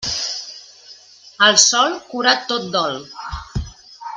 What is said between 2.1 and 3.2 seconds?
cura tot dol.